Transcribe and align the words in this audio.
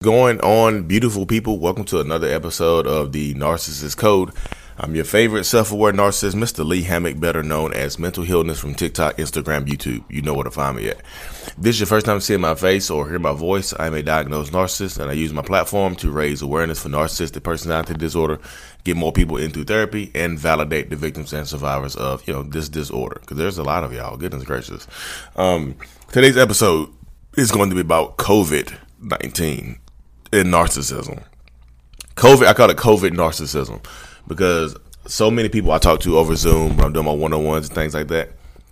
Going 0.00 0.38
on, 0.42 0.84
beautiful 0.84 1.26
people. 1.26 1.58
Welcome 1.58 1.84
to 1.86 1.98
another 1.98 2.28
episode 2.28 2.86
of 2.86 3.10
the 3.10 3.34
Narcissist 3.34 3.96
Code. 3.96 4.30
I'm 4.78 4.94
your 4.94 5.04
favorite 5.04 5.42
self 5.42 5.72
aware 5.72 5.92
narcissist, 5.92 6.36
Mr. 6.36 6.64
Lee 6.64 6.82
Hammock, 6.82 7.18
better 7.18 7.42
known 7.42 7.74
as 7.74 7.98
Mental 7.98 8.22
Healness 8.22 8.60
from 8.60 8.76
TikTok, 8.76 9.16
Instagram, 9.16 9.66
YouTube. 9.66 10.04
You 10.08 10.22
know 10.22 10.34
where 10.34 10.44
to 10.44 10.52
find 10.52 10.76
me 10.76 10.88
at. 10.88 11.00
If 11.00 11.56
this 11.56 11.74
is 11.74 11.80
your 11.80 11.88
first 11.88 12.06
time 12.06 12.20
seeing 12.20 12.40
my 12.40 12.54
face 12.54 12.90
or 12.90 13.08
hear 13.08 13.18
my 13.18 13.32
voice. 13.32 13.74
I'm 13.76 13.92
a 13.94 14.02
diagnosed 14.04 14.52
narcissist 14.52 15.00
and 15.00 15.10
I 15.10 15.14
use 15.14 15.32
my 15.32 15.42
platform 15.42 15.96
to 15.96 16.12
raise 16.12 16.42
awareness 16.42 16.80
for 16.80 16.90
narcissistic 16.90 17.42
personality 17.42 17.94
disorder, 17.94 18.38
get 18.84 18.96
more 18.96 19.10
people 19.10 19.36
into 19.36 19.64
therapy, 19.64 20.12
and 20.14 20.38
validate 20.38 20.90
the 20.90 20.96
victims 20.96 21.32
and 21.32 21.48
survivors 21.48 21.96
of, 21.96 22.24
you 22.24 22.32
know, 22.32 22.44
this 22.44 22.68
disorder. 22.68 23.18
Because 23.20 23.36
there's 23.36 23.58
a 23.58 23.64
lot 23.64 23.82
of 23.82 23.92
y'all. 23.92 24.16
Goodness 24.16 24.44
gracious. 24.44 24.86
Um, 25.34 25.74
today's 26.12 26.36
episode 26.36 26.88
is 27.36 27.50
going 27.50 27.70
to 27.70 27.74
be 27.74 27.80
about 27.80 28.16
COVID 28.16 28.78
19 29.00 29.80
in 30.32 30.48
narcissism. 30.48 31.22
COVID, 32.16 32.46
I 32.46 32.54
call 32.54 32.70
it 32.70 32.76
COVID 32.76 33.10
narcissism 33.10 33.84
because 34.26 34.76
so 35.06 35.30
many 35.30 35.48
people 35.48 35.72
I 35.72 35.78
talk 35.78 36.00
to 36.00 36.18
over 36.18 36.34
Zoom 36.36 36.76
when 36.76 36.86
I'm 36.86 36.92
doing 36.92 37.06
my 37.06 37.12
one 37.12 37.32
on 37.32 37.44
ones 37.44 37.68
and 37.68 37.74
things 37.74 37.94
like 37.94 38.08
that 38.08 38.30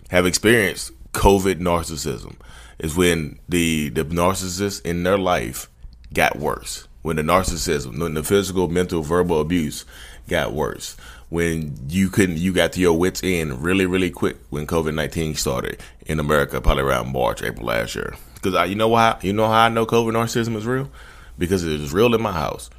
have 0.09 0.25
experienced 0.25 0.91
COVID 1.13 1.59
narcissism. 1.59 2.35
Is 2.79 2.95
when 2.95 3.39
the 3.49 3.89
the 3.89 4.05
narcissist 4.05 4.85
in 4.85 5.01
their 5.01 5.17
life 5.17 5.67
got 6.13 6.37
worse. 6.37 6.87
When 7.01 7.15
the 7.15 7.23
narcissism, 7.23 7.99
when 7.99 8.13
the 8.13 8.23
physical, 8.23 8.67
mental, 8.67 9.01
verbal 9.01 9.41
abuse 9.41 9.83
got 10.27 10.53
worse. 10.53 10.95
When 11.29 11.75
you 11.89 12.09
couldn't, 12.09 12.37
you 12.37 12.53
got 12.53 12.73
to 12.73 12.79
your 12.79 12.97
wits 12.97 13.21
end 13.23 13.63
really, 13.63 13.85
really 13.85 14.11
quick 14.11 14.37
when 14.49 14.67
COVID 14.67 14.93
nineteen 14.93 15.33
started 15.35 15.81
in 16.05 16.19
America, 16.19 16.61
probably 16.61 16.83
around 16.83 17.11
March, 17.11 17.41
April 17.41 17.65
last 17.65 17.95
year. 17.95 18.15
Because 18.35 18.69
you 18.69 18.75
know 18.75 18.89
why, 18.89 19.17
you 19.21 19.33
know 19.33 19.47
how 19.47 19.65
I 19.65 19.69
know 19.69 19.85
COVID 19.85 20.13
narcissism 20.13 20.55
is 20.55 20.65
real 20.65 20.89
because 21.37 21.63
it 21.63 21.79
was 21.79 21.93
real 21.93 22.13
in 22.13 22.21
my 22.21 22.31
house. 22.31 22.69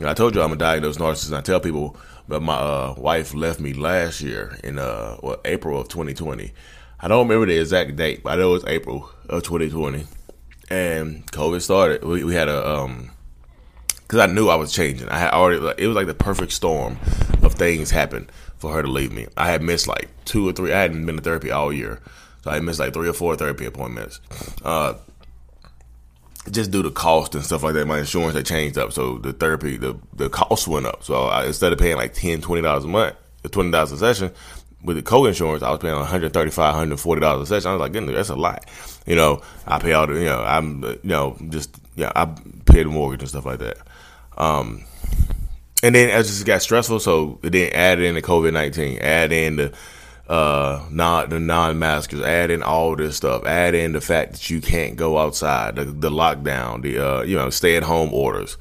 I 0.00 0.14
told 0.14 0.34
you 0.34 0.42
I'm 0.42 0.52
a 0.52 0.56
diagnosed 0.56 0.98
narcissist. 0.98 1.28
And 1.28 1.36
I 1.36 1.40
tell 1.40 1.60
people, 1.60 1.96
but 2.28 2.42
my 2.42 2.54
uh, 2.54 2.94
wife 2.96 3.34
left 3.34 3.60
me 3.60 3.72
last 3.72 4.20
year 4.20 4.58
in 4.62 4.78
uh, 4.78 5.16
well, 5.22 5.40
April 5.44 5.80
of 5.80 5.88
2020. 5.88 6.52
I 7.00 7.08
don't 7.08 7.28
remember 7.28 7.46
the 7.46 7.58
exact 7.58 7.96
date, 7.96 8.22
but 8.22 8.32
I 8.32 8.36
know 8.36 8.50
it 8.50 8.64
was 8.64 8.64
April 8.66 9.10
of 9.28 9.42
2020. 9.42 10.06
And 10.70 11.26
COVID 11.32 11.62
started. 11.62 12.04
We, 12.04 12.24
we 12.24 12.34
had 12.34 12.48
a 12.48 12.68
um, 12.68 13.10
because 14.02 14.20
I 14.20 14.26
knew 14.26 14.48
I 14.48 14.56
was 14.56 14.72
changing. 14.72 15.08
I 15.08 15.18
had 15.18 15.32
already. 15.32 15.82
It 15.82 15.86
was 15.86 15.96
like 15.96 16.06
the 16.06 16.14
perfect 16.14 16.52
storm 16.52 16.98
of 17.42 17.54
things 17.54 17.90
happened 17.90 18.30
for 18.58 18.72
her 18.72 18.82
to 18.82 18.88
leave 18.88 19.12
me. 19.12 19.26
I 19.36 19.50
had 19.50 19.62
missed 19.62 19.86
like 19.88 20.08
two 20.24 20.48
or 20.48 20.52
three. 20.52 20.72
I 20.72 20.80
hadn't 20.80 21.06
been 21.06 21.16
to 21.16 21.22
therapy 21.22 21.50
all 21.50 21.72
year, 21.72 22.00
so 22.42 22.50
I 22.50 22.60
missed 22.60 22.80
like 22.80 22.92
three 22.92 23.08
or 23.08 23.12
four 23.14 23.36
therapy 23.36 23.64
appointments. 23.64 24.20
Uh, 24.62 24.94
just 26.52 26.70
due 26.70 26.82
to 26.82 26.90
cost 26.90 27.34
and 27.34 27.44
stuff 27.44 27.62
like 27.62 27.74
that, 27.74 27.86
my 27.86 27.98
insurance 27.98 28.34
had 28.34 28.46
changed 28.46 28.78
up. 28.78 28.92
So 28.92 29.18
the 29.18 29.32
therapy, 29.32 29.76
the 29.76 29.98
the 30.14 30.28
cost 30.28 30.68
went 30.68 30.86
up. 30.86 31.04
So 31.04 31.24
I, 31.24 31.46
instead 31.46 31.72
of 31.72 31.78
paying 31.78 31.96
like 31.96 32.14
10 32.14 32.40
dollars 32.40 32.84
a 32.84 32.88
month, 32.88 33.16
twenty 33.50 33.70
dollars 33.70 33.92
a 33.92 33.98
session, 33.98 34.32
with 34.82 34.96
the 34.96 35.02
co-insurance, 35.02 35.62
I 35.62 35.70
was 35.70 35.80
paying 35.80 35.94
135 35.94 36.56
140 36.56 37.20
dollars 37.20 37.50
a 37.50 37.54
session. 37.54 37.70
I 37.70 37.74
was 37.74 37.80
like, 37.80 37.92
goodness, 37.92 38.14
that's 38.14 38.28
a 38.28 38.36
lot. 38.36 38.64
You 39.06 39.16
know, 39.16 39.42
I 39.66 39.78
pay 39.78 39.92
all 39.92 40.06
the, 40.06 40.14
you 40.14 40.26
know, 40.26 40.42
I'm, 40.42 40.82
you 40.82 40.98
know, 41.04 41.36
just 41.48 41.76
yeah, 41.96 42.12
I 42.14 42.26
pay 42.66 42.82
the 42.82 42.90
mortgage 42.90 43.22
and 43.22 43.28
stuff 43.28 43.46
like 43.46 43.58
that. 43.58 43.78
Um, 44.36 44.84
and 45.82 45.94
then 45.94 46.10
as 46.10 46.26
it 46.26 46.32
just 46.34 46.46
got 46.46 46.62
stressful, 46.62 47.00
so 47.00 47.38
it 47.42 47.50
then 47.50 47.72
add 47.72 48.00
in 48.00 48.14
the 48.14 48.22
COVID 48.22 48.52
nineteen, 48.52 48.98
add 48.98 49.32
in 49.32 49.56
the 49.56 49.72
uh 50.28 50.84
non 50.90 51.30
the 51.30 51.40
non-maskers 51.40 52.20
add 52.22 52.50
in 52.50 52.62
all 52.62 52.94
this 52.94 53.16
stuff 53.16 53.46
add 53.46 53.74
in 53.74 53.92
the 53.92 54.00
fact 54.00 54.32
that 54.32 54.50
you 54.50 54.60
can't 54.60 54.96
go 54.96 55.16
outside 55.16 55.76
the, 55.76 55.84
the 55.84 56.10
lockdown 56.10 56.82
the 56.82 56.98
uh 56.98 57.22
you 57.22 57.34
know 57.34 57.48
stay 57.48 57.76
at 57.76 57.82
home 57.82 58.12
orders 58.12 58.58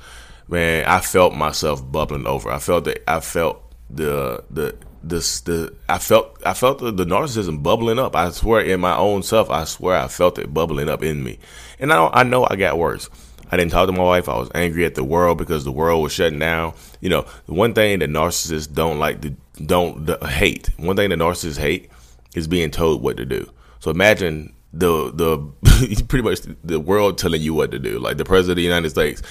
man 0.48 0.86
i 0.86 1.02
felt 1.02 1.34
myself 1.34 1.82
bubbling 1.92 2.26
over 2.26 2.50
i 2.50 2.58
felt 2.58 2.86
that 2.86 3.04
i 3.10 3.20
felt 3.20 3.62
the 3.90 4.44
the 4.50 4.76
this 5.04 5.42
the 5.42 5.74
I 5.88 6.00
felt 6.00 6.42
I 6.46 6.54
felt 6.54 6.80
the, 6.80 6.92
the, 6.92 7.06
narcissism 7.06 7.64
bubbling 7.64 8.00
up. 8.00 8.16
I 8.16 8.30
swear 8.32 8.62
in 8.62 8.80
my 8.80 8.96
own 8.96 9.24
self, 9.24 9.50
I 9.50 9.64
swear 9.64 9.98
I 9.98 10.08
felt 10.08 10.38
it 10.40 10.54
bubbling 10.54 10.90
up 10.90 11.04
in 11.04 11.24
me. 11.24 11.40
And 11.80 11.92
I 11.94 11.96
don't 11.96 12.16
I 12.16 12.24
know 12.24 12.46
I 12.50 12.56
got 12.56 12.78
worse. 12.78 13.10
I 13.50 13.56
didn't 13.56 13.72
talk 13.72 13.88
to 13.88 13.94
my 13.94 14.04
wife. 14.04 14.28
I 14.28 14.38
was 14.38 14.52
angry 14.54 14.86
at 14.86 14.96
the 14.96 15.04
world 15.04 15.38
because 15.38 15.64
the 15.64 15.72
world 15.72 16.04
was 16.04 16.12
shutting 16.12 16.40
down. 16.40 16.74
You 17.00 17.10
know, 17.10 17.26
the 17.46 17.54
one 17.54 17.74
thing 17.74 18.00
that 18.00 18.10
narcissists 18.10 18.72
don't 18.72 19.00
like 19.00 19.22
to 19.22 19.36
don't 19.66 20.24
hate. 20.24 20.70
One 20.78 20.96
thing 20.96 21.10
that 21.10 21.20
narcissists 21.20 21.58
hate 21.58 21.90
is 22.36 22.48
being 22.48 22.72
told 22.72 23.02
what 23.02 23.18
to 23.18 23.26
do. 23.26 23.50
So 23.80 23.92
imagine 23.92 24.54
the 24.74 25.12
the 25.12 26.04
pretty 26.08 26.24
much 26.24 26.42
the 26.64 26.80
world 26.80 27.18
telling 27.18 27.42
you 27.42 27.54
what 27.54 27.72
to 27.72 27.80
do. 27.80 28.00
Like 28.00 28.18
the 28.18 28.26
president 28.26 28.52
of 28.52 28.58
the 28.58 28.64
United 28.64 28.90
States 28.90 29.22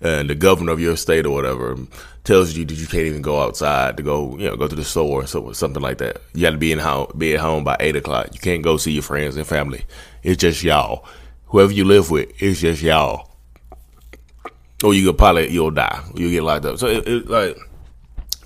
and 0.00 0.28
the 0.28 0.34
governor 0.34 0.72
of 0.72 0.80
your 0.80 0.96
state 0.96 1.26
or 1.26 1.30
whatever 1.30 1.76
tells 2.24 2.56
you 2.56 2.64
that 2.64 2.74
you 2.74 2.86
can't 2.86 3.06
even 3.06 3.22
go 3.22 3.40
outside 3.40 3.96
to 3.96 4.02
go, 4.02 4.36
you 4.38 4.48
know, 4.48 4.56
go 4.56 4.66
to 4.66 4.74
the 4.74 4.84
store 4.84 5.24
or 5.24 5.54
something 5.54 5.82
like 5.82 5.98
that. 5.98 6.20
You 6.32 6.42
got 6.42 6.50
to 6.50 6.58
be 6.58 6.72
in 6.72 6.78
home, 6.78 7.12
be 7.16 7.34
at 7.34 7.40
home 7.40 7.64
by 7.64 7.76
eight 7.80 7.96
o'clock. 7.96 8.28
You 8.32 8.40
can't 8.40 8.62
go 8.62 8.76
see 8.76 8.92
your 8.92 9.02
friends 9.02 9.36
and 9.36 9.46
family. 9.46 9.84
It's 10.22 10.40
just 10.40 10.62
y'all. 10.62 11.06
Whoever 11.46 11.72
you 11.72 11.84
live 11.84 12.10
with, 12.10 12.30
it's 12.42 12.60
just 12.60 12.82
y'all. 12.82 13.30
Or 14.82 14.92
you 14.92 15.06
could 15.06 15.18
probably 15.18 15.50
you'll 15.50 15.70
die. 15.70 16.02
You 16.14 16.30
get 16.30 16.42
locked 16.42 16.64
up. 16.64 16.78
So 16.78 16.86
it, 16.86 17.06
it 17.06 17.28
like 17.28 17.56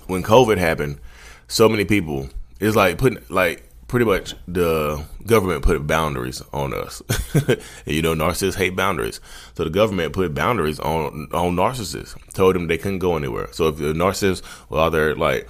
when 0.07 0.23
COVID 0.23 0.57
happened 0.57 0.99
so 1.49 1.67
many 1.67 1.83
people. 1.83 2.29
It's 2.61 2.77
like 2.77 2.97
putting 2.97 3.21
like 3.29 3.63
pretty 3.87 4.05
much 4.05 4.35
the 4.47 5.03
government 5.25 5.63
put 5.63 5.85
boundaries 5.85 6.41
on 6.53 6.73
us. 6.73 7.01
you 7.85 8.01
know, 8.01 8.13
narcissists 8.13 8.55
hate 8.55 8.75
boundaries. 8.77 9.19
So 9.55 9.65
the 9.65 9.69
government 9.69 10.13
put 10.13 10.33
boundaries 10.33 10.79
on 10.79 11.27
on 11.33 11.55
narcissists. 11.57 12.15
Told 12.33 12.55
them 12.55 12.67
they 12.67 12.77
couldn't 12.77 12.99
go 12.99 13.17
anywhere. 13.17 13.49
So 13.51 13.67
if 13.67 13.77
the 13.77 13.93
narcissist 13.93 14.43
was 14.69 14.79
out 14.79 14.91
there 14.91 15.15
like 15.15 15.49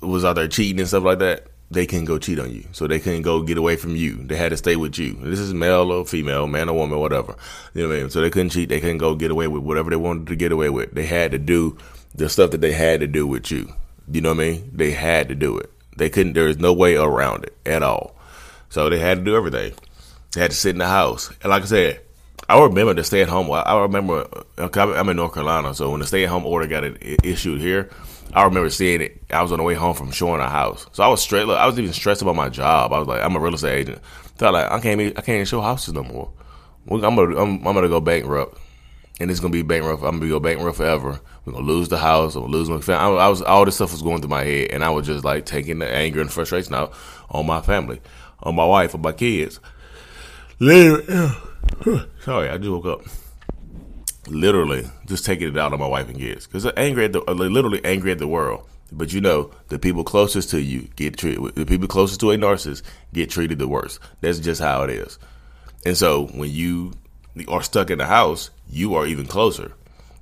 was 0.00 0.24
out 0.24 0.34
there 0.34 0.48
cheating 0.48 0.80
and 0.80 0.88
stuff 0.88 1.04
like 1.04 1.20
that, 1.20 1.46
they 1.70 1.86
couldn't 1.86 2.06
go 2.06 2.18
cheat 2.18 2.38
on 2.38 2.50
you. 2.50 2.64
So 2.72 2.86
they 2.86 2.98
couldn't 2.98 3.22
go 3.22 3.42
get 3.42 3.58
away 3.58 3.76
from 3.76 3.94
you. 3.94 4.16
They 4.16 4.36
had 4.36 4.50
to 4.50 4.56
stay 4.56 4.76
with 4.76 4.98
you. 4.98 5.14
This 5.14 5.38
is 5.38 5.52
male 5.52 5.92
or 5.92 6.06
female, 6.06 6.46
man 6.46 6.68
or 6.68 6.74
woman, 6.74 6.98
whatever. 6.98 7.36
You 7.74 7.82
know 7.82 7.88
what 7.88 7.96
I 7.96 8.00
mean? 8.00 8.10
So 8.10 8.20
they 8.22 8.30
couldn't 8.30 8.50
cheat. 8.50 8.70
They 8.70 8.80
couldn't 8.80 8.98
go 8.98 9.14
get 9.14 9.30
away 9.30 9.48
with 9.48 9.62
whatever 9.62 9.90
they 9.90 9.96
wanted 9.96 10.26
to 10.28 10.36
get 10.36 10.52
away 10.52 10.70
with. 10.70 10.94
They 10.94 11.06
had 11.06 11.32
to 11.32 11.38
do 11.38 11.76
the 12.14 12.28
stuff 12.28 12.50
that 12.52 12.62
they 12.62 12.72
had 12.72 13.00
to 13.00 13.06
do 13.06 13.26
with 13.26 13.50
you. 13.50 13.72
You 14.10 14.20
know 14.20 14.30
what 14.34 14.42
I 14.42 14.50
mean? 14.50 14.70
They 14.72 14.92
had 14.92 15.28
to 15.28 15.34
do 15.34 15.58
it. 15.58 15.70
They 15.96 16.08
couldn't. 16.08 16.34
There 16.34 16.48
is 16.48 16.58
no 16.58 16.72
way 16.72 16.96
around 16.96 17.44
it 17.44 17.56
at 17.66 17.82
all. 17.82 18.14
So 18.70 18.88
they 18.88 18.98
had 18.98 19.18
to 19.18 19.24
do 19.24 19.36
everything. 19.36 19.74
They 20.32 20.40
had 20.40 20.50
to 20.50 20.56
sit 20.56 20.70
in 20.70 20.78
the 20.78 20.86
house. 20.86 21.30
And 21.42 21.50
like 21.50 21.62
I 21.62 21.66
said, 21.66 22.00
I 22.48 22.58
remember 22.62 22.94
the 22.94 23.04
stay 23.04 23.22
at 23.22 23.28
home. 23.28 23.50
I 23.50 23.78
remember 23.80 24.26
I'm 24.56 25.08
in 25.08 25.16
North 25.16 25.34
Carolina, 25.34 25.74
so 25.74 25.90
when 25.90 26.00
the 26.00 26.06
stay 26.06 26.24
at 26.24 26.30
home 26.30 26.46
order 26.46 26.66
got 26.66 26.84
issued 27.24 27.60
here, 27.60 27.90
I 28.32 28.44
remember 28.44 28.70
seeing 28.70 29.02
it. 29.02 29.22
I 29.30 29.42
was 29.42 29.52
on 29.52 29.58
the 29.58 29.64
way 29.64 29.74
home 29.74 29.94
from 29.94 30.10
showing 30.10 30.40
a 30.40 30.48
house, 30.48 30.86
so 30.92 31.02
I 31.02 31.08
was 31.08 31.20
straight. 31.20 31.46
Look, 31.46 31.58
I 31.58 31.66
was 31.66 31.78
even 31.78 31.92
stressed 31.92 32.22
about 32.22 32.36
my 32.36 32.48
job. 32.48 32.92
I 32.92 32.98
was 32.98 33.08
like, 33.08 33.22
I'm 33.22 33.36
a 33.36 33.40
real 33.40 33.54
estate 33.54 33.80
agent. 33.80 34.00
Felt 34.36 34.54
like 34.54 34.70
I 34.70 34.80
can't. 34.80 35.00
Even, 35.00 35.16
I 35.16 35.20
can't 35.20 35.36
even 35.36 35.46
show 35.46 35.60
houses 35.60 35.92
no 35.92 36.02
more. 36.04 36.30
I'm 36.90 37.00
gonna. 37.00 37.36
I'm, 37.36 37.66
I'm 37.66 37.74
gonna 37.74 37.88
go 37.88 38.00
bankrupt 38.00 38.58
and 39.20 39.30
it's 39.30 39.40
gonna 39.40 39.52
be 39.52 39.62
bankrupt. 39.62 40.02
I'm 40.02 40.18
gonna 40.18 40.30
go 40.30 40.40
bankrupt 40.40 40.76
forever. 40.76 41.20
We're 41.44 41.52
gonna 41.52 41.66
lose 41.66 41.88
the 41.88 41.98
house. 41.98 42.34
I'm 42.34 42.42
gonna 42.42 42.52
lose 42.52 42.68
my 42.68 42.80
family. 42.80 43.18
I, 43.18 43.26
I, 43.26 43.28
was 43.28 43.42
all 43.42 43.64
this 43.64 43.74
stuff 43.74 43.92
was 43.92 44.02
going 44.02 44.20
through 44.20 44.30
my 44.30 44.44
head, 44.44 44.70
and 44.70 44.84
I 44.84 44.90
was 44.90 45.06
just 45.06 45.24
like 45.24 45.46
taking 45.46 45.78
the 45.78 45.88
anger 45.88 46.20
and 46.20 46.32
frustration 46.32 46.74
out 46.74 46.92
on 47.30 47.46
my 47.46 47.60
family, 47.60 48.00
on 48.42 48.54
my 48.54 48.64
wife, 48.64 48.94
on 48.94 49.02
my 49.02 49.12
kids. 49.12 49.60
Literally, 50.60 51.34
sorry, 52.20 52.48
I 52.48 52.58
just 52.58 52.70
woke 52.70 52.86
up. 52.86 53.00
Literally, 54.28 54.88
just 55.06 55.24
taking 55.24 55.48
it 55.48 55.56
out 55.56 55.72
on 55.72 55.78
my 55.78 55.86
wife 55.86 56.08
and 56.08 56.18
kids 56.18 56.46
because 56.46 56.70
angry 56.76 57.06
at 57.06 57.12
the, 57.12 57.28
uh, 57.28 57.32
literally 57.32 57.84
angry 57.84 58.12
at 58.12 58.18
the 58.18 58.28
world. 58.28 58.66
But 58.90 59.12
you 59.12 59.20
know, 59.20 59.50
the 59.68 59.78
people 59.78 60.04
closest 60.04 60.50
to 60.50 60.62
you 60.62 60.88
get 60.96 61.16
treated. 61.16 61.54
The 61.54 61.66
people 61.66 61.88
closest 61.88 62.20
to 62.20 62.30
a 62.30 62.36
narcissist 62.36 62.82
get 63.12 63.30
treated 63.30 63.58
the 63.58 63.68
worst. 63.68 64.00
That's 64.20 64.38
just 64.38 64.60
how 64.60 64.82
it 64.82 64.90
is. 64.90 65.18
And 65.84 65.96
so 65.96 66.26
when 66.28 66.50
you 66.50 66.92
are 67.46 67.62
stuck 67.62 67.90
in 67.90 67.98
the 67.98 68.06
house, 68.06 68.50
you 68.70 68.94
are 68.94 69.06
even 69.06 69.26
closer. 69.26 69.72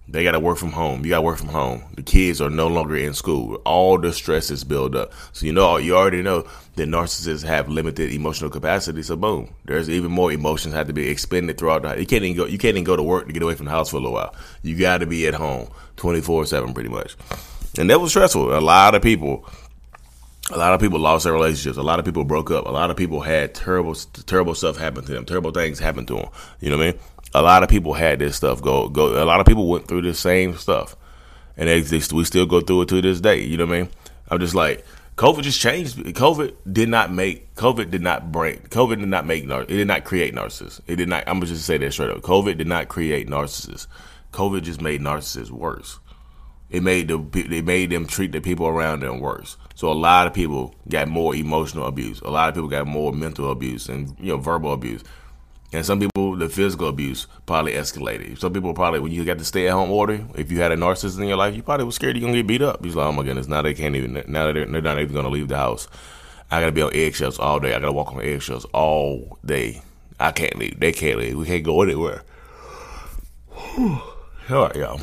They 0.08 0.22
got 0.22 0.32
to 0.32 0.40
work 0.40 0.56
from 0.56 0.70
home. 0.70 1.04
You 1.04 1.10
got 1.10 1.16
to 1.16 1.22
work 1.22 1.38
from 1.38 1.48
home. 1.48 1.82
The 1.96 2.02
kids 2.02 2.40
are 2.40 2.48
no 2.48 2.68
longer 2.68 2.96
in 2.96 3.12
school. 3.12 3.56
All 3.64 3.98
the 3.98 4.12
stress 4.12 4.52
is 4.52 4.62
built 4.62 4.94
up. 4.94 5.12
So 5.32 5.46
you 5.46 5.52
know, 5.52 5.78
you 5.78 5.96
already 5.96 6.22
know 6.22 6.46
that 6.76 6.88
narcissists 6.88 7.42
have 7.42 7.68
limited 7.68 8.12
emotional 8.12 8.48
capacity. 8.48 9.02
So 9.02 9.16
boom, 9.16 9.52
there's 9.64 9.90
even 9.90 10.12
more 10.12 10.30
emotions 10.30 10.74
have 10.74 10.86
to 10.86 10.92
be 10.92 11.08
expended 11.08 11.58
throughout 11.58 11.82
the. 11.82 11.98
You 11.98 12.06
can't 12.06 12.22
even 12.22 12.36
go. 12.36 12.46
You 12.46 12.56
can't 12.56 12.76
even 12.76 12.84
go 12.84 12.94
to 12.94 13.02
work 13.02 13.26
to 13.26 13.32
get 13.32 13.42
away 13.42 13.56
from 13.56 13.66
the 13.66 13.72
house 13.72 13.90
for 13.90 13.96
a 13.96 14.00
little 14.00 14.14
while. 14.14 14.32
You 14.62 14.78
got 14.78 14.98
to 14.98 15.06
be 15.06 15.26
at 15.26 15.34
home 15.34 15.70
twenty 15.96 16.20
four 16.20 16.46
seven, 16.46 16.72
pretty 16.72 16.90
much. 16.90 17.16
And 17.76 17.90
that 17.90 18.00
was 18.00 18.12
stressful. 18.12 18.56
A 18.56 18.60
lot 18.60 18.94
of 18.94 19.02
people. 19.02 19.44
A 20.52 20.58
lot 20.58 20.74
of 20.74 20.80
people 20.80 21.00
lost 21.00 21.24
their 21.24 21.32
relationships. 21.32 21.76
A 21.76 21.82
lot 21.82 21.98
of 21.98 22.04
people 22.04 22.24
broke 22.24 22.52
up. 22.52 22.66
A 22.66 22.70
lot 22.70 22.90
of 22.90 22.96
people 22.96 23.20
had 23.20 23.52
terrible, 23.52 23.94
terrible 23.94 24.54
stuff 24.54 24.76
happen 24.76 25.04
to 25.04 25.12
them. 25.12 25.24
Terrible 25.24 25.50
things 25.50 25.80
happened 25.80 26.06
to 26.08 26.14
them. 26.14 26.28
You 26.60 26.70
know 26.70 26.76
what 26.76 26.86
I 26.86 26.90
mean? 26.92 27.00
a 27.34 27.42
lot 27.42 27.62
of 27.62 27.68
people 27.68 27.92
had 27.92 28.18
this 28.18 28.36
stuff 28.36 28.62
go 28.62 28.88
go. 28.88 29.22
A 29.22 29.26
lot 29.26 29.40
of 29.40 29.46
people 29.46 29.68
went 29.68 29.86
through 29.86 30.02
the 30.02 30.14
same 30.14 30.56
stuff, 30.56 30.96
and 31.56 31.68
they, 31.68 31.80
they, 31.80 32.00
we 32.14 32.24
still 32.24 32.46
go 32.46 32.60
through 32.60 32.82
it 32.82 32.88
to 32.88 33.02
this 33.02 33.20
day. 33.20 33.42
You 33.42 33.58
know 33.58 33.66
what 33.66 33.74
I 33.74 33.80
mean? 33.80 33.88
I'm 34.30 34.40
just 34.40 34.54
like 34.54 34.84
COVID 35.16 35.42
just 35.42 35.60
changed. 35.60 35.98
COVID 35.98 36.54
did 36.70 36.88
not 36.88 37.12
make 37.12 37.54
COVID 37.54 37.90
did 37.90 38.02
not 38.02 38.32
break. 38.32 38.70
COVID 38.70 39.00
did 39.00 39.08
not 39.08 39.26
make 39.26 39.44
it 39.44 39.66
did 39.68 39.86
not 39.86 40.04
create 40.04 40.34
narcissists. 40.34 40.80
It 40.86 40.96
did 40.96 41.08
not. 41.08 41.24
I'm 41.26 41.40
just 41.40 41.52
gonna 41.52 41.60
say 41.60 41.78
that 41.78 41.92
straight 41.92 42.10
up. 42.10 42.22
COVID 42.22 42.56
did 42.56 42.66
not 42.66 42.88
create 42.88 43.28
narcissists. 43.28 43.86
COVID 44.32 44.62
just 44.62 44.80
made 44.80 45.00
narcissists 45.00 45.50
worse. 45.50 45.98
It 46.70 46.82
made 46.82 47.08
the 47.08 47.20
it 47.34 47.64
made 47.64 47.90
them 47.90 48.06
treat 48.06 48.32
the 48.32 48.40
people 48.40 48.66
around 48.66 49.00
them 49.00 49.20
worse. 49.20 49.56
So 49.74 49.90
a 49.90 49.94
lot 49.94 50.26
of 50.26 50.34
people 50.34 50.74
got 50.88 51.08
more 51.08 51.34
emotional 51.34 51.86
abuse. 51.86 52.20
A 52.20 52.30
lot 52.30 52.48
of 52.48 52.54
people 52.54 52.68
got 52.68 52.86
more 52.86 53.12
mental 53.12 53.50
abuse 53.50 53.88
and 53.88 54.16
you 54.18 54.28
know 54.28 54.38
verbal 54.38 54.72
abuse. 54.72 55.04
And 55.72 55.84
some 55.84 55.98
people, 56.00 56.36
the 56.36 56.48
physical 56.48 56.88
abuse 56.88 57.26
probably 57.44 57.72
escalated. 57.72 58.38
Some 58.38 58.52
people 58.52 58.72
probably, 58.72 59.00
when 59.00 59.12
you 59.12 59.24
got 59.24 59.38
the 59.38 59.44
stay 59.44 59.66
at 59.66 59.72
home 59.72 59.90
order, 59.90 60.24
if 60.34 60.50
you 60.50 60.60
had 60.60 60.72
a 60.72 60.76
narcissist 60.76 61.20
in 61.20 61.26
your 61.26 61.36
life, 61.36 61.54
you 61.54 61.62
probably 61.62 61.84
was 61.84 61.96
scared 61.96 62.16
you're 62.16 62.26
gonna 62.26 62.38
get 62.38 62.46
beat 62.46 62.62
up. 62.62 62.84
He's 62.84 62.94
like, 62.94 63.06
oh 63.06 63.12
my 63.12 63.24
goodness, 63.24 63.48
now 63.48 63.62
they 63.62 63.74
can't 63.74 63.96
even, 63.96 64.22
now 64.28 64.52
they're, 64.52 64.64
they're 64.64 64.80
not 64.80 64.98
even 65.00 65.14
gonna 65.14 65.28
leave 65.28 65.48
the 65.48 65.56
house. 65.56 65.88
I 66.50 66.60
gotta 66.60 66.72
be 66.72 66.82
on 66.82 66.94
eggshells 66.94 67.38
all 67.38 67.58
day. 67.58 67.74
I 67.74 67.80
gotta 67.80 67.92
walk 67.92 68.12
on 68.12 68.22
eggshells 68.22 68.64
all 68.66 69.38
day. 69.44 69.82
I 70.20 70.30
can't 70.30 70.56
leave. 70.56 70.78
They 70.78 70.92
can't 70.92 71.18
leave. 71.18 71.36
We 71.36 71.44
can't 71.44 71.64
go 71.64 71.82
anywhere. 71.82 72.22
all 73.78 74.02
right, 74.48 74.76
y'all. 74.76 75.00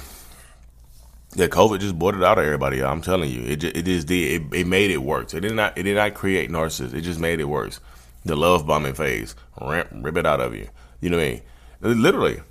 Yeah, 1.36 1.48
COVID 1.48 1.80
just 1.80 1.98
brought 1.98 2.16
it 2.16 2.24
out 2.24 2.38
of 2.38 2.46
everybody. 2.46 2.84
I'm 2.84 3.02
telling 3.02 3.32
you, 3.32 3.42
it 3.42 3.56
just, 3.58 3.76
it 3.76 3.86
just 3.86 4.08
did. 4.08 4.42
It, 4.42 4.56
it 4.60 4.68
made 4.68 4.92
it 4.92 5.00
worse. 5.00 5.34
It 5.34 5.40
did 5.42 5.54
not. 5.54 5.78
It 5.78 5.84
did 5.84 5.96
not 5.96 6.14
create 6.14 6.52
narcissists. 6.52 6.94
It 6.94 7.02
just 7.02 7.20
made 7.20 7.40
it 7.40 7.46
worse 7.46 7.80
the 8.26 8.36
love 8.36 8.66
bombing 8.66 8.94
phase. 8.94 9.36
Rip, 9.62 9.90
rip 9.92 10.18
it 10.18 10.26
out 10.26 10.40
of 10.40 10.56
you. 10.56 10.68
You 11.02 11.10
know 11.10 11.18
what 11.18 11.26
I 11.26 11.30
mean? 11.32 12.02
Literally. 12.02 12.42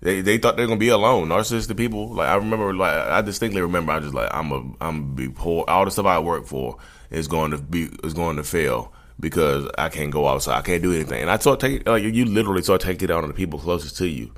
They, 0.00 0.20
they 0.20 0.38
thought 0.38 0.56
they 0.56 0.62
were 0.62 0.68
gonna 0.68 0.78
be 0.78 0.88
alone. 0.88 1.28
Narcissistic 1.28 1.76
people. 1.76 2.10
Like 2.10 2.28
I 2.28 2.36
remember, 2.36 2.74
like 2.74 2.94
I 2.94 3.22
distinctly 3.22 3.60
remember. 3.60 3.92
I 3.92 4.00
just 4.00 4.14
like 4.14 4.28
I'm 4.32 4.52
a 4.52 4.70
I'm 4.80 5.14
be 5.14 5.28
poor. 5.28 5.64
All 5.68 5.84
the 5.84 5.90
stuff 5.90 6.06
I 6.06 6.18
work 6.18 6.46
for 6.46 6.76
is 7.10 7.26
going 7.26 7.50
to 7.52 7.58
be 7.58 7.88
is 8.04 8.14
going 8.14 8.36
to 8.36 8.44
fail 8.44 8.92
because 9.18 9.68
I 9.78 9.88
can't 9.88 10.12
go 10.12 10.28
outside. 10.28 10.58
I 10.58 10.62
can't 10.62 10.82
do 10.82 10.92
anything. 10.92 11.22
And 11.22 11.30
I 11.30 11.38
start 11.38 11.60
taking 11.60 11.82
like 11.86 12.02
you 12.02 12.24
literally 12.26 12.62
saw 12.62 12.76
taking 12.76 13.08
it 13.08 13.10
out 13.10 13.24
on 13.24 13.28
the 13.28 13.34
people 13.34 13.58
closest 13.58 13.96
to 13.96 14.06
you. 14.06 14.32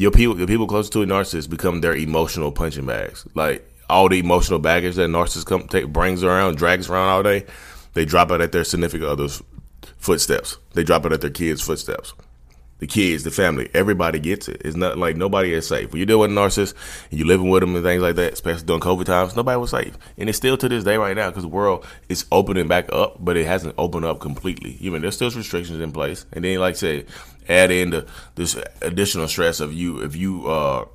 Your 0.00 0.10
people, 0.10 0.34
the 0.34 0.46
people 0.46 0.66
closest 0.66 0.94
to 0.94 1.02
a 1.02 1.06
narcissist 1.06 1.50
become 1.50 1.82
their 1.82 1.94
emotional 1.94 2.50
punching 2.50 2.86
bags. 2.86 3.26
Like 3.34 3.70
all 3.90 4.08
the 4.08 4.18
emotional 4.18 4.58
baggage 4.58 4.94
that 4.94 5.10
narcissists 5.10 5.44
come 5.44 5.68
take 5.68 5.88
brings 5.88 6.24
around, 6.24 6.56
drags 6.56 6.88
around 6.88 7.08
all 7.08 7.22
day. 7.22 7.44
They 7.92 8.06
drop 8.06 8.30
it 8.30 8.40
at 8.40 8.50
their 8.50 8.64
significant 8.64 9.10
others 9.10 9.42
footsteps. 9.98 10.56
They 10.72 10.84
drop 10.84 11.04
it 11.04 11.12
at 11.12 11.20
their 11.20 11.28
kids' 11.28 11.60
footsteps. 11.60 12.14
The 12.80 12.86
kids, 12.86 13.24
the 13.24 13.30
family, 13.30 13.68
everybody 13.74 14.18
gets 14.18 14.48
it. 14.48 14.62
It's 14.64 14.76
not 14.76 14.98
like 14.98 15.16
nobody 15.16 15.52
is 15.52 15.68
safe. 15.68 15.92
When 15.92 15.98
you're 15.98 16.06
dealing 16.06 16.34
with 16.34 16.38
a 16.38 16.40
narcissist 16.40 16.74
and 17.10 17.18
you're 17.18 17.28
living 17.28 17.50
with 17.50 17.60
them 17.60 17.76
and 17.76 17.84
things 17.84 18.02
like 18.02 18.16
that, 18.16 18.32
especially 18.32 18.64
during 18.64 18.80
COVID 18.80 19.04
times, 19.04 19.36
nobody 19.36 19.58
was 19.58 19.70
safe. 19.70 19.96
And 20.16 20.28
it's 20.28 20.38
still 20.38 20.56
to 20.56 20.68
this 20.68 20.82
day 20.82 20.96
right 20.96 21.14
now 21.14 21.28
because 21.28 21.42
the 21.42 21.48
world 21.48 21.86
is 22.08 22.24
opening 22.32 22.68
back 22.68 22.90
up, 22.92 23.22
but 23.22 23.36
it 23.36 23.46
hasn't 23.46 23.74
opened 23.76 24.06
up 24.06 24.18
completely. 24.18 24.78
Even 24.80 25.02
there's 25.02 25.14
still 25.14 25.30
restrictions 25.30 25.78
in 25.78 25.92
place. 25.92 26.24
And 26.32 26.44
then, 26.44 26.58
like 26.58 26.74
I 26.74 26.78
said, 26.78 27.06
add 27.48 27.70
in 27.70 27.90
the, 27.90 28.06
this 28.34 28.58
additional 28.80 29.28
stress 29.28 29.60
of 29.60 29.74
you 29.74 30.02
if 30.02 30.16
you 30.16 30.48
uh, 30.48 30.86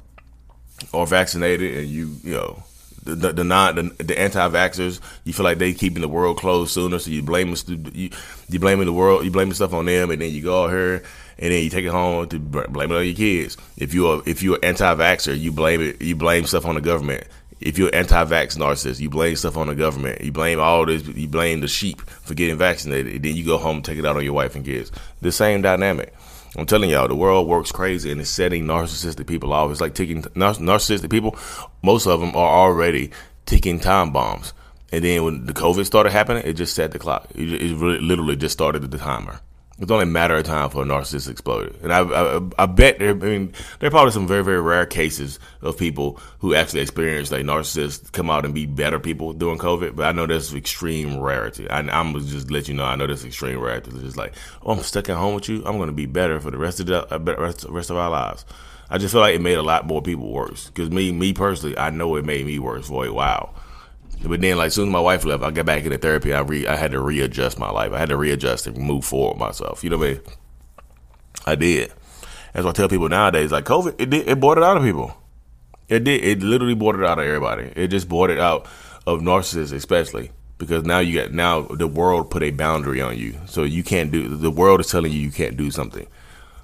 are 0.94 1.06
vaccinated 1.06 1.78
and 1.78 1.88
you, 1.88 2.16
you 2.24 2.34
know, 2.34 2.64
the 3.06 3.32
the, 3.32 3.44
non 3.44 3.76
the, 3.76 4.04
the 4.04 4.20
anti-vaxxers, 4.20 5.00
you 5.24 5.34
feel 5.34 5.44
like 5.44 5.60
they 5.60 5.74
keeping 5.74 6.02
the 6.02 6.08
world 6.08 6.38
closed 6.38 6.74
sooner, 6.74 6.98
so 6.98 7.12
you 7.12 7.22
blame 7.22 7.56
you 7.94 8.10
you 8.50 8.60
blaming 8.60 8.88
the 8.88 8.94
world, 8.94 9.24
you 9.24 9.32
blaming 9.32 9.54
stuff 9.54 9.74
on 9.74 9.86
them, 9.86 10.10
and 10.10 10.22
then 10.22 10.32
you 10.32 10.42
go 10.42 10.64
out 10.64 10.72
here 10.72 11.04
and 11.38 11.52
then 11.52 11.64
you 11.64 11.70
take 11.70 11.86
it 11.86 11.92
home 11.92 12.28
to 12.30 12.40
blame 12.40 12.92
it 12.92 12.96
on 12.96 13.06
your 13.06 13.16
kids. 13.16 13.58
If 13.78 13.94
you 13.94 14.08
are 14.08 14.22
if 14.26 14.42
you're 14.42 14.60
anti-vaxxer, 14.64 15.40
you 15.40 15.52
blame 15.52 15.82
it, 15.82 16.02
you 16.02 16.16
blame 16.16 16.46
stuff 16.46 16.66
on 16.66 16.76
the 16.76 16.82
government. 16.82 17.26
If 17.62 17.78
you're 17.78 17.94
anti-vax 17.96 18.58
narcissist, 18.58 19.00
you 19.00 19.10
blame 19.10 19.36
stuff 19.36 19.56
on 19.58 19.68
the 19.68 19.76
government. 19.76 20.22
You 20.22 20.32
blame 20.32 20.60
all 20.60 20.86
this. 20.86 21.08
You 21.08 21.28
blame 21.28 21.62
the 21.62 21.68
sheep 21.68 22.02
for 22.02 22.34
getting 22.34 22.58
vaccinated. 22.58 23.16
And 23.16 23.24
then 23.24 23.36
you 23.36 23.46
go 23.46 23.58
home 23.58 23.78
and 23.78 23.86
take 23.86 23.98
it 23.98 24.06
out 24.06 24.18
on 24.18 24.24
your 24.24 24.34
wife 24.34 24.56
and 24.56 24.66
kids. 24.66 24.92
The 25.22 25.32
same 25.32 25.62
dynamic. 25.62 26.14
I'm 26.58 26.66
telling 26.66 26.90
y'all, 26.90 27.08
the 27.08 27.16
world 27.16 27.48
works 27.48 27.72
crazy 27.72 28.12
and 28.12 28.22
it's 28.22 28.30
setting 28.30 28.66
narcissistic 28.66 29.28
people 29.28 29.52
off. 29.52 29.72
It's 29.72 29.82
like 29.82 29.94
ticking 29.94 30.22
narcissistic 30.24 31.10
people. 31.10 31.38
Most 31.82 32.08
of 32.08 32.20
them 32.20 32.36
are 32.36 32.68
already 32.68 33.12
ticking 33.46 33.80
time 33.80 34.12
bombs. 34.12 34.54
And 34.92 35.04
then 35.04 35.24
when 35.24 35.46
the 35.46 35.54
COVID 35.54 35.86
started 35.86 36.12
happening, 36.12 36.44
it 36.46 36.54
just 36.54 36.76
set 36.76 36.92
the 36.92 37.00
clock. 37.00 37.28
It, 37.36 37.52
it 37.52 37.72
literally 37.72 38.36
just 38.36 38.54
started 38.54 38.90
the 38.90 38.98
timer. 38.98 39.40
It's 39.78 39.92
only 39.92 40.04
a 40.04 40.08
matter 40.08 40.36
of 40.38 40.46
time 40.46 40.70
for 40.70 40.84
a 40.84 40.86
narcissist 40.86 41.26
to 41.26 41.32
explode. 41.32 41.78
And 41.84 41.92
I, 41.92 42.00
I, 42.00 42.42
I 42.60 42.66
bet 42.66 42.98
there, 42.98 43.10
I 43.10 43.14
mean, 43.14 43.54
there 43.80 43.88
are 43.88 43.92
probably 43.92 44.14
some 44.14 44.26
very, 44.26 44.42
very 44.42 44.62
rare 44.62 44.86
cases 44.86 45.38
of 45.62 45.78
people 45.78 46.18
who 46.40 46.56
actually 46.56 46.80
experience 46.80 47.30
like 47.30 47.44
narcissists 47.44 48.10
come 48.10 48.30
out 48.30 48.46
and 48.46 48.54
be 48.54 48.66
better 48.66 49.02
people 49.02 49.34
during 49.34 49.58
COVID. 49.58 49.98
But 49.98 50.06
I 50.06 50.14
know 50.14 50.28
there's 50.28 50.54
extreme 50.54 51.20
rarity. 51.20 51.70
I, 51.70 51.80
am 52.00 52.14
just 52.26 52.50
let 52.50 52.70
you 52.70 52.74
know. 52.74 52.86
I 52.86 52.96
know 52.96 53.06
there's 53.06 53.26
extreme 53.26 53.60
rarity. 53.60 53.92
It's 53.92 54.00
just 54.00 54.18
like, 54.18 54.34
oh, 54.64 54.72
I'm 54.72 54.80
stuck 54.80 55.10
at 55.10 55.18
home 55.18 55.36
with 55.36 55.50
you. 55.50 55.62
I'm 55.66 55.78
gonna 55.78 55.92
be 55.92 56.06
better 56.06 56.40
for 56.40 56.52
the 56.52 56.58
rest 56.58 56.80
of 56.80 56.86
the 56.86 57.14
uh, 57.14 57.20
rest, 57.20 57.66
rest 57.68 57.90
of 57.90 57.98
our 57.98 58.10
lives. 58.10 58.46
I 58.90 58.98
just 58.98 59.12
feel 59.12 59.22
like 59.22 59.36
it 59.36 59.42
made 59.42 59.58
a 59.58 59.64
lot 59.64 59.86
more 59.86 60.02
people 60.02 60.32
worse. 60.32 60.68
Because 60.68 60.90
me, 60.90 61.12
me 61.12 61.34
personally, 61.34 61.78
I 61.78 61.90
know 61.90 62.16
it 62.16 62.24
made 62.24 62.46
me 62.46 62.60
worse 62.60 62.88
for 62.88 63.06
a 63.06 63.12
while. 63.12 63.54
But 64.24 64.42
then, 64.42 64.58
like, 64.58 64.72
soon 64.72 64.88
as 64.88 64.92
my 64.92 65.00
wife 65.00 65.24
left, 65.26 65.44
I 65.44 65.52
got 65.52 65.66
back 65.66 65.84
into 65.84 65.98
therapy. 65.98 66.34
I 66.34 66.40
re, 66.40 66.66
I 66.68 66.76
had 66.76 66.92
to 66.92 67.00
readjust 67.00 67.60
my 67.60 67.70
life. 67.70 67.92
I 67.92 68.00
had 68.00 68.10
to 68.10 68.18
readjust 68.18 68.68
and 68.68 68.78
move 68.78 69.06
forward 69.06 69.38
myself. 69.38 69.84
You 69.84 69.90
know 69.92 69.98
what 69.98 70.08
I 70.08 70.14
mean? 70.14 70.22
I 71.46 71.56
did. 71.56 71.94
As 72.54 72.66
I 72.66 72.72
tell 72.72 72.90
people 72.90 73.10
nowadays, 73.10 73.52
like 73.52 73.66
COVID, 73.66 73.96
it 74.00 74.10
did, 74.10 74.28
it 74.28 74.40
brought 74.40 74.58
it 74.58 74.64
out 74.64 74.78
of 74.78 74.84
people. 74.84 75.16
It 75.88 76.04
did. 76.04 76.24
It 76.24 76.42
literally 76.42 76.74
brought 76.74 76.96
it 76.96 77.04
out 77.04 77.20
of 77.20 77.26
everybody. 77.26 77.72
It 77.76 77.90
just 77.90 78.10
brought 78.10 78.32
it 78.32 78.40
out 78.40 78.66
of 79.06 79.20
narcissists, 79.20 79.74
especially 79.74 80.32
because 80.58 80.84
now 80.84 81.00
you 81.00 81.22
got 81.22 81.32
now 81.32 81.62
the 81.62 81.88
world 81.88 82.32
put 82.32 82.42
a 82.42 82.52
boundary 82.52 83.02
on 83.02 83.18
you, 83.18 83.36
so 83.46 83.64
you 83.64 83.84
can't 83.84 84.12
do. 84.12 84.36
The 84.36 84.50
world 84.50 84.80
is 84.80 84.90
telling 84.90 85.12
you 85.12 85.20
you 85.20 85.32
can't 85.32 85.58
do 85.58 85.70
something. 85.70 86.08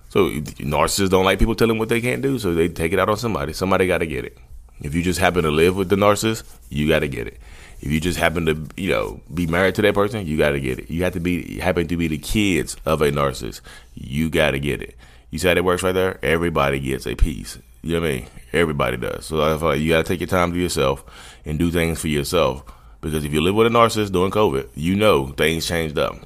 So 0.09 0.30
narcissists 0.30 1.09
don't 1.09 1.25
like 1.25 1.39
people 1.39 1.56
telling 1.56 1.77
what 1.77 1.89
they 1.89 2.01
can't 2.01 2.21
do, 2.21 2.39
so 2.39 2.53
they 2.53 2.68
take 2.68 2.94
it 2.94 3.00
out 3.00 3.09
on 3.09 3.18
somebody. 3.18 3.53
Somebody 3.53 3.88
got 3.88 4.00
to 4.00 4.07
get 4.07 4.25
it. 4.25 4.38
If 4.81 4.95
you 4.95 5.01
just 5.01 5.19
happen 5.19 5.44
to 5.44 5.51
live 5.51 5.75
with 5.75 5.89
the 5.89 5.95
narcissist, 5.95 6.44
you 6.70 6.88
got 6.88 7.00
to 7.00 7.08
get 7.08 7.27
it. 7.27 7.39
If 7.82 7.91
you 7.91 8.00
just 8.00 8.20
happen 8.20 8.46
to, 8.46 8.67
you 8.77 8.89
know, 8.89 9.22
be 9.34 9.48
married 9.48 9.75
to 9.75 9.82
that 9.82 9.96
person, 9.96 10.27
you 10.27 10.38
got 10.38 10.51
to 10.51 10.60
get 10.60 10.79
it. 10.79 10.89
You 10.89 11.03
have 11.03 11.13
to 11.13 11.20
be 11.20 11.60
happen 11.60 11.88
to 11.88 11.98
be 11.98 12.08
the 12.08 12.17
kids 12.17 12.77
of 12.86 13.01
a 13.01 13.12
narcissist, 13.12 13.62
you 13.96 14.29
got 14.29 14.51
to 14.51 14.60
get 14.60 14.82
it. 14.82 14.96
You 15.32 15.39
see 15.39 15.48
how 15.48 15.53
it 15.53 15.63
works 15.63 15.82
right 15.82 15.94
there? 15.94 16.20
Everybody 16.24 16.79
gets 16.79 17.08
a 17.08 17.15
piece. 17.15 17.58
You 17.82 17.94
know 17.94 18.01
what 18.01 18.10
I 18.10 18.12
mean? 18.12 18.27
Everybody 18.53 18.98
does. 18.98 19.25
So 19.25 19.41
I 19.41 19.58
feel 19.58 19.70
like 19.70 19.79
you 19.79 19.89
got 19.89 20.06
to 20.06 20.08
take 20.08 20.20
your 20.20 20.27
time 20.27 20.51
to 20.51 20.60
yourself 20.60 21.03
and 21.46 21.58
do 21.58 21.72
things 21.72 22.00
for 22.00 22.10
yourself. 22.10 22.63
Because 23.00 23.25
if 23.25 23.34
you 23.34 23.41
live 23.41 23.56
with 23.56 23.65
a 23.65 23.72
narcissist 23.72 24.12
during 24.12 24.32
COVID, 24.32 24.70
you 24.75 24.96
know 24.96 25.27
things 25.29 25.65
changed 25.65 25.98
up. 25.98 26.17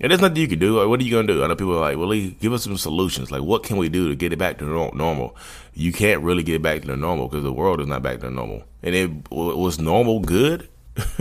And 0.00 0.10
there's 0.10 0.20
nothing 0.20 0.36
you 0.36 0.48
can 0.48 0.60
do. 0.60 0.78
Like, 0.78 0.88
what 0.88 1.00
are 1.00 1.02
you 1.02 1.20
to 1.20 1.26
do? 1.26 1.42
I 1.42 1.48
know 1.48 1.56
people 1.56 1.76
are 1.76 1.80
like, 1.80 1.96
well, 1.96 2.12
give 2.40 2.52
us 2.52 2.62
some 2.62 2.76
solutions. 2.76 3.32
Like, 3.32 3.42
what 3.42 3.64
can 3.64 3.78
we 3.78 3.88
do 3.88 4.08
to 4.08 4.14
get 4.14 4.32
it 4.32 4.38
back 4.38 4.58
to 4.58 4.64
normal? 4.64 5.36
You 5.74 5.92
can't 5.92 6.22
really 6.22 6.44
get 6.44 6.56
it 6.56 6.62
back 6.62 6.82
to 6.82 6.86
the 6.86 6.96
normal 6.96 7.28
because 7.28 7.42
the 7.42 7.52
world 7.52 7.80
is 7.80 7.88
not 7.88 8.02
back 8.02 8.20
to 8.20 8.30
normal. 8.30 8.62
And 8.82 8.94
it 8.94 9.10
was 9.30 9.80
normal 9.80 10.20
good. 10.20 10.68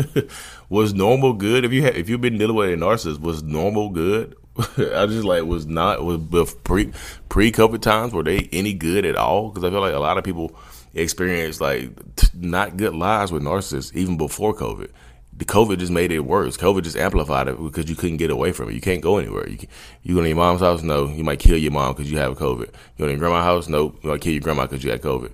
was 0.70 0.94
normal 0.94 1.34
good? 1.34 1.66
If 1.66 1.72
you 1.72 1.84
had, 1.84 1.96
if 1.96 2.08
you've 2.08 2.22
been 2.22 2.38
dealing 2.38 2.56
with 2.56 2.70
a 2.70 2.76
narcissist, 2.76 3.20
was 3.20 3.42
normal 3.42 3.90
good? 3.90 4.36
I 4.58 5.06
just 5.06 5.24
like 5.24 5.44
was 5.44 5.68
not 5.68 6.04
was 6.04 6.54
pre 6.64 6.92
pre 7.30 7.52
COVID 7.52 7.82
times 7.82 8.12
were 8.14 8.24
they 8.24 8.50
any 8.52 8.74
good 8.74 9.06
at 9.06 9.16
all? 9.16 9.50
Because 9.50 9.64
I 9.64 9.70
feel 9.70 9.82
like 9.82 9.94
a 9.94 10.00
lot 10.00 10.18
of 10.18 10.24
people 10.24 10.56
experience 10.96 11.62
like 11.62 11.92
t- 12.16 12.28
not 12.34 12.76
good 12.76 12.96
lives 12.96 13.32
with 13.32 13.44
narcissists 13.44 13.94
even 13.96 14.18
before 14.18 14.56
COVID 14.56 14.90
the 15.38 15.46
COVID 15.46 15.78
just 15.78 15.92
made 15.92 16.12
it 16.12 16.22
worse. 16.22 16.58
COVID 16.58 16.84
just 16.84 16.98
amplified 16.98 17.48
it 17.48 17.62
because 17.62 17.90
you 17.90 17.96
couldn't 17.96 18.18
get 18.18 18.32
away 18.32 18.52
from 18.52 18.70
it. 18.70 18.74
You 18.74 18.82
can't 18.82 19.02
go 19.02 19.18
anywhere. 19.18 19.48
You 19.48 19.60
you 20.02 20.16
go 20.16 20.22
to 20.22 20.28
your 20.28 20.36
mom's 20.36 20.62
house? 20.62 20.82
No. 20.82 21.08
You 21.08 21.24
might 21.24 21.40
kill 21.40 21.58
your 21.58 21.72
mom 21.72 21.94
because 21.94 22.12
you 22.12 22.18
have 22.18 22.38
COVID. 22.38 22.68
You 22.68 22.98
go 22.98 23.06
to 23.06 23.12
your 23.12 23.20
grandma's 23.20 23.44
house? 23.44 23.70
No. 23.70 23.96
You 24.02 24.10
might 24.10 24.22
kill 24.22 24.34
your 24.34 24.42
grandma 24.42 24.64
because 24.64 24.84
you 24.84 24.90
had 24.90 25.02
COVID. 25.02 25.32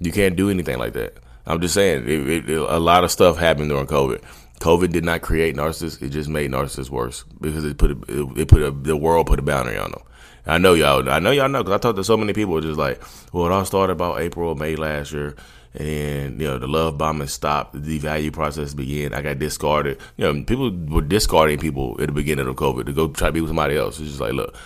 You 0.00 0.12
can't 0.12 0.36
do 0.36 0.50
anything 0.50 0.78
like 0.78 0.92
that. 0.92 1.16
I'm 1.46 1.62
just 1.62 1.72
saying, 1.72 2.04
it, 2.04 2.28
it, 2.28 2.50
it, 2.50 2.58
a 2.58 2.78
lot 2.78 3.04
of 3.04 3.10
stuff 3.10 3.38
happened 3.38 3.70
during 3.70 3.86
COVID. 3.86 4.22
COVID 4.60 4.92
did 4.92 5.04
not 5.04 5.22
create 5.22 5.56
narcissists; 5.56 6.02
it 6.02 6.10
just 6.10 6.28
made 6.28 6.50
narcissists 6.50 6.90
worse 6.90 7.24
because 7.40 7.64
it 7.64 7.78
put 7.78 7.92
a, 7.92 8.32
it, 8.36 8.48
put 8.48 8.62
a, 8.62 8.70
the 8.70 8.96
world 8.96 9.26
put 9.26 9.38
a 9.38 9.42
boundary 9.42 9.78
on 9.78 9.92
them. 9.92 10.02
I 10.46 10.58
know 10.58 10.74
y'all. 10.74 11.08
I 11.08 11.20
know 11.20 11.30
y'all 11.30 11.48
know 11.48 11.62
because 11.62 11.74
I 11.74 11.78
talked 11.78 11.96
to 11.96 12.04
so 12.04 12.16
many 12.18 12.34
people. 12.34 12.60
Just 12.60 12.78
like, 12.78 13.02
well, 13.32 13.46
it 13.46 13.52
all 13.52 13.64
started 13.64 13.92
about 13.92 14.20
April 14.20 14.54
May 14.56 14.76
last 14.76 15.12
year, 15.12 15.36
and 15.74 16.40
you 16.40 16.46
know 16.46 16.58
the 16.58 16.66
love 16.66 16.98
bombing 16.98 17.28
stopped, 17.28 17.72
the 17.74 17.98
devalue 18.00 18.32
process 18.32 18.74
began. 18.74 19.14
I 19.14 19.22
got 19.22 19.38
discarded. 19.38 19.98
You 20.16 20.32
know, 20.32 20.44
people 20.44 20.70
were 20.70 21.02
discarding 21.02 21.58
people 21.58 21.96
at 22.00 22.06
the 22.06 22.12
beginning 22.12 22.46
of 22.46 22.56
COVID 22.56 22.86
to 22.86 22.92
go 22.92 23.08
try 23.08 23.28
to 23.28 23.32
be 23.32 23.40
with 23.40 23.50
somebody 23.50 23.76
else. 23.76 23.98
It's 23.98 24.08
just 24.08 24.20
like, 24.20 24.32
look, 24.32 24.56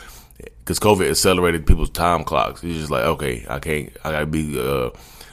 because 0.58 0.78
COVID 0.78 1.10
accelerated 1.10 1.66
people's 1.66 1.90
time 1.90 2.24
clocks. 2.24 2.62
It's 2.62 2.78
just 2.78 2.90
like, 2.90 3.04
okay, 3.04 3.44
I 3.48 3.58
can't. 3.58 3.96
I 4.04 4.12
gotta 4.12 4.26
be. 4.26 4.58
Uh, 4.58 4.90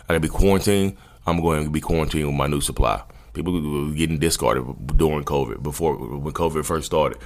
I 0.07 0.13
gotta 0.13 0.19
be 0.21 0.27
quarantined. 0.27 0.97
I'm 1.27 1.41
going 1.41 1.63
to 1.63 1.69
be 1.69 1.81
quarantined 1.81 2.25
with 2.25 2.35
my 2.35 2.47
new 2.47 2.61
supply. 2.61 3.03
People 3.33 3.53
were 3.53 3.93
getting 3.93 4.17
discarded 4.17 4.65
during 4.97 5.23
COVID, 5.23 5.61
before 5.61 5.95
when 5.95 6.33
COVID 6.33 6.65
first 6.65 6.88
started, 6.88 7.19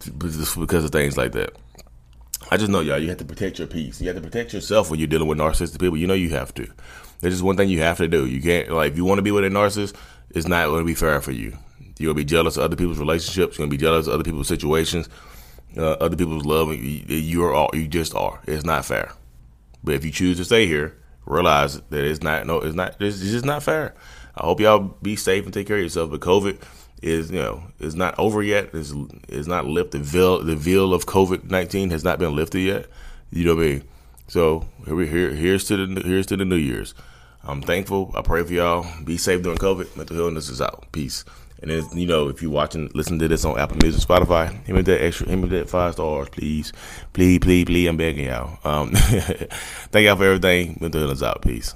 just 0.00 0.58
because 0.58 0.84
of 0.84 0.90
things 0.90 1.16
like 1.16 1.32
that. 1.32 1.54
I 2.50 2.56
just 2.56 2.70
know 2.70 2.80
y'all, 2.80 2.98
you 2.98 3.08
have 3.08 3.18
to 3.18 3.24
protect 3.24 3.58
your 3.58 3.68
peace. 3.68 4.00
You 4.00 4.08
have 4.08 4.16
to 4.16 4.22
protect 4.22 4.52
yourself 4.52 4.90
when 4.90 4.98
you're 4.98 5.06
dealing 5.06 5.28
with 5.28 5.38
narcissistic 5.38 5.78
people. 5.80 5.96
You 5.96 6.06
know 6.06 6.14
you 6.14 6.30
have 6.30 6.52
to. 6.54 6.68
There's 7.24 7.36
just 7.36 7.42
one 7.42 7.56
thing 7.56 7.70
you 7.70 7.80
have 7.80 7.96
to 7.96 8.06
do. 8.06 8.26
You 8.26 8.42
can't 8.42 8.70
like 8.70 8.92
if 8.92 8.98
you 8.98 9.06
want 9.06 9.16
to 9.16 9.22
be 9.22 9.30
with 9.30 9.46
a 9.46 9.48
narcissist, 9.48 9.94
it's 10.28 10.46
not 10.46 10.66
going 10.66 10.82
to 10.82 10.86
be 10.86 10.94
fair 10.94 11.22
for 11.22 11.32
you. 11.32 11.56
You're 11.98 12.12
gonna 12.12 12.18
be 12.18 12.24
jealous 12.26 12.58
of 12.58 12.64
other 12.64 12.76
people's 12.76 12.98
relationships. 12.98 13.56
You're 13.56 13.66
gonna 13.66 13.70
be 13.70 13.82
jealous 13.82 14.06
of 14.06 14.12
other 14.12 14.24
people's 14.24 14.46
situations, 14.46 15.08
uh, 15.78 15.92
other 15.92 16.16
people's 16.16 16.44
love. 16.44 16.74
You, 16.74 17.42
are 17.44 17.54
all 17.54 17.70
you 17.72 17.88
just 17.88 18.14
are. 18.14 18.42
It's 18.46 18.64
not 18.64 18.84
fair. 18.84 19.12
But 19.82 19.94
if 19.94 20.04
you 20.04 20.10
choose 20.10 20.36
to 20.36 20.44
stay 20.44 20.66
here, 20.66 20.98
realize 21.24 21.80
that 21.80 22.04
it's 22.04 22.22
not 22.22 22.46
no, 22.46 22.58
it's 22.58 22.74
not. 22.74 22.96
It's 23.00 23.20
just 23.20 23.46
not 23.46 23.62
fair. 23.62 23.94
I 24.36 24.44
hope 24.44 24.60
y'all 24.60 24.80
be 25.00 25.16
safe 25.16 25.46
and 25.46 25.54
take 25.54 25.66
care 25.66 25.76
of 25.76 25.82
yourself. 25.82 26.10
But 26.10 26.20
COVID 26.20 26.60
is 27.00 27.30
you 27.30 27.38
know 27.38 27.62
is 27.78 27.94
not 27.94 28.18
over 28.18 28.42
yet. 28.42 28.74
Is 28.74 28.92
is 29.28 29.48
not 29.48 29.64
lifted. 29.64 30.02
The 30.02 30.04
veil 30.04 30.42
the 30.42 30.56
veil 30.56 30.92
of 30.92 31.06
COVID 31.06 31.50
nineteen 31.50 31.88
has 31.88 32.04
not 32.04 32.18
been 32.18 32.36
lifted 32.36 32.60
yet. 32.60 32.86
You 33.30 33.46
know 33.46 33.54
what 33.54 33.64
I 33.64 33.66
mean? 33.68 33.84
So 34.28 34.68
here 34.84 34.94
we 34.94 35.06
here 35.06 35.30
here's 35.30 35.64
to 35.68 35.86
the 35.86 36.02
here's 36.02 36.26
to 36.26 36.36
the 36.36 36.44
New 36.44 36.56
Year's. 36.56 36.92
I'm 37.46 37.62
thankful. 37.62 38.12
I 38.14 38.22
pray 38.22 38.42
for 38.42 38.52
y'all. 38.52 38.86
Be 39.04 39.16
safe 39.16 39.42
during 39.42 39.58
COVID. 39.58 39.96
Mental 39.96 40.16
Healness 40.16 40.48
is 40.48 40.60
out. 40.60 40.86
Peace. 40.92 41.24
And 41.60 41.70
then, 41.70 41.86
you 41.96 42.06
know, 42.06 42.28
if 42.28 42.42
you're 42.42 42.50
watching, 42.50 42.90
listen 42.94 43.18
to 43.20 43.28
this 43.28 43.44
on 43.44 43.58
Apple 43.58 43.78
Music, 43.78 44.06
Spotify, 44.06 44.52
hit 44.64 44.74
me 44.74 44.82
that 44.82 45.02
extra, 45.02 45.28
hit 45.28 45.36
me 45.36 45.48
that 45.48 45.70
five 45.70 45.94
stars, 45.94 46.28
please. 46.28 46.72
Please, 47.12 47.38
please, 47.38 47.64
please. 47.64 47.86
I'm 47.86 47.96
begging 47.96 48.26
y'all. 48.26 48.58
Um, 48.64 48.90
thank 48.94 50.04
y'all 50.04 50.16
for 50.16 50.24
everything. 50.24 50.76
Mental 50.80 51.00
Healness 51.00 51.22
out. 51.22 51.42
Peace. 51.42 51.74